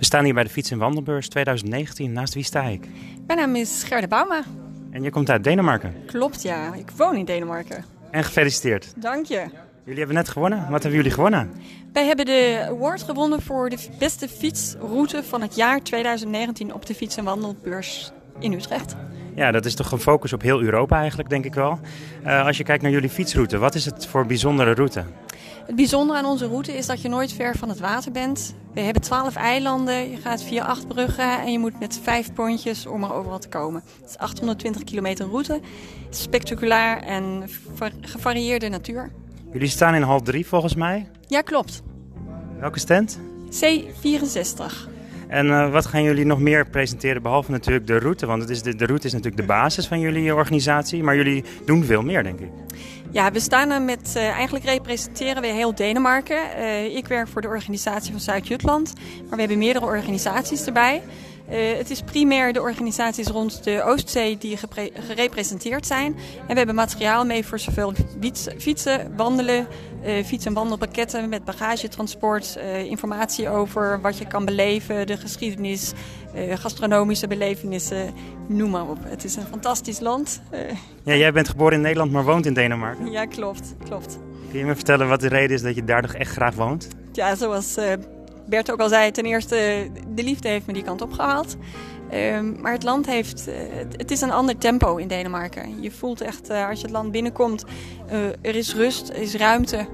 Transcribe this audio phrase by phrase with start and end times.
[0.00, 2.12] We staan hier bij de Fiets- en Wandelbeurs 2019.
[2.12, 2.86] Naast wie sta ik?
[3.26, 4.42] Mijn naam is Gerda Bauma.
[4.90, 5.94] En je komt uit Denemarken.
[6.06, 6.74] Klopt, ja.
[6.74, 7.84] Ik woon in Denemarken.
[8.10, 8.92] En gefeliciteerd.
[8.96, 9.44] Dank je.
[9.84, 10.58] Jullie hebben net gewonnen.
[10.58, 11.50] Wat hebben jullie gewonnen?
[11.92, 16.94] Wij hebben de award gewonnen voor de beste fietsroute van het jaar 2019 op de
[16.94, 18.96] Fiets- en Wandelbeurs in Utrecht.
[19.34, 21.78] Ja, dat is toch een focus op heel Europa eigenlijk, denk ik wel.
[22.26, 25.04] Uh, als je kijkt naar jullie fietsroute, wat is het voor bijzondere route?
[25.70, 28.54] Het bijzondere aan onze route is dat je nooit ver van het water bent.
[28.74, 32.86] We hebben twaalf eilanden, je gaat via acht bruggen en je moet met vijf pontjes
[32.86, 33.82] om er overal te komen.
[34.00, 35.60] Het is 820 kilometer route,
[36.10, 37.48] spectaculair en
[38.00, 39.12] gevarieerde natuur.
[39.52, 41.08] Jullie staan in hal 3 volgens mij?
[41.26, 41.82] Ja, klopt.
[42.58, 43.18] Welke stand?
[43.50, 44.88] C64.
[45.30, 48.26] En uh, wat gaan jullie nog meer presenteren, behalve natuurlijk de route?
[48.26, 51.84] Want het is de, route is natuurlijk de basis van jullie organisatie, maar jullie doen
[51.84, 52.48] veel meer, denk ik.
[53.10, 56.38] Ja, we staan er met, uh, eigenlijk representeren we heel Denemarken.
[56.58, 61.02] Uh, ik werk voor de organisatie van Zuid-Jutland, maar we hebben meerdere organisaties erbij.
[61.50, 64.58] Uh, het is primair de organisaties rond de Oostzee die
[64.94, 66.16] gerepresenteerd zijn.
[66.40, 67.92] En we hebben materiaal mee voor zowel
[68.58, 69.66] fietsen, wandelen,
[70.04, 75.92] uh, fiets- en wandelpakketten met bagagetransport, uh, informatie over wat je kan beleven, de geschiedenis,
[76.54, 78.14] gastronomische belevenissen,
[78.48, 78.98] noem maar op.
[79.02, 80.40] Het is een fantastisch land.
[81.04, 83.10] ja, jij bent geboren in Nederland, maar woont in Denemarken.
[83.10, 84.18] Ja, klopt, klopt.
[84.50, 86.88] Kun je me vertellen wat de reden is dat je daar toch echt graag woont?
[87.12, 87.76] Ja, zoals
[88.50, 91.56] Bert ook al zei, ten eerste, de liefde heeft me die kant op gehaald.
[92.14, 93.54] Um, maar het land heeft, uh,
[93.96, 95.82] het is een ander tempo in Denemarken.
[95.82, 97.64] Je voelt echt, uh, als je het land binnenkomt,
[98.12, 99.86] uh, er is rust, er is ruimte.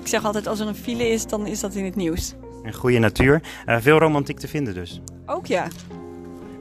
[0.00, 2.34] ik zeg altijd, als er een file is, dan is dat in het nieuws.
[2.62, 3.40] En goede natuur.
[3.66, 5.00] veel romantiek te vinden dus.
[5.26, 5.66] Ook ja.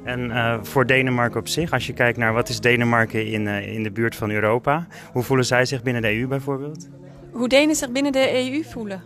[0.03, 0.31] En
[0.65, 4.15] voor Denemarken op zich, als je kijkt naar wat is Denemarken in, in de buurt
[4.15, 6.87] van Europa, hoe voelen zij zich binnen de EU bijvoorbeeld?
[7.31, 9.03] Hoe Denen zich binnen de EU voelen?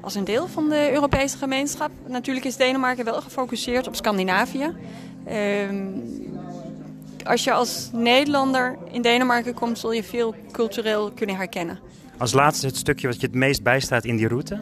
[0.00, 1.90] Als een deel van de Europese gemeenschap.
[2.06, 4.72] Natuurlijk is Denemarken wel gefocust op Scandinavië.
[7.24, 11.78] als je als Nederlander in Denemarken komt, zul je veel cultureel kunnen herkennen.
[12.18, 14.60] Als laatste het stukje wat je het meest bijstaat in die route?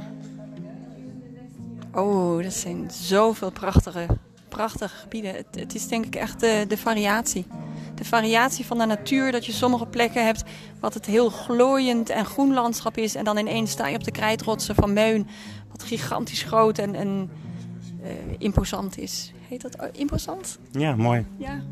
[1.95, 4.07] Oh, dat zijn zoveel prachtige,
[4.49, 5.35] prachtige gebieden.
[5.35, 7.47] Het, het is denk ik echt de, de variatie
[7.95, 9.33] de variatie van de natuur.
[9.33, 10.45] Dat je sommige plekken hebt
[10.81, 13.15] wat het heel glooiend en groen landschap is.
[13.15, 15.27] En dan ineens sta je op de krijtrotsen van Meun.
[15.71, 17.31] Wat gigantisch groot en, en
[18.03, 18.09] uh,
[18.39, 19.33] imposant is.
[19.49, 20.59] Heet dat imposant?
[20.71, 21.27] Ja, mooi.
[21.37, 21.63] Ja.